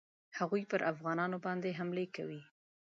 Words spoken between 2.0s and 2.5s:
کولې.